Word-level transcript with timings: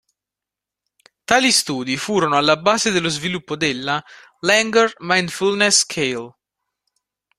Tali 1.27 1.51
studi 1.51 1.95
furono 1.95 2.35
alla 2.35 2.57
base 2.57 2.89
dello 2.89 3.07
sviluppo 3.07 3.55
della 3.55 4.03
"Langer 4.39 4.95
Mindfulness 4.97 5.81
Scale". 5.81 6.35